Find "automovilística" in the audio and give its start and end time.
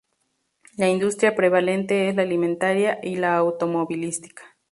3.37-4.57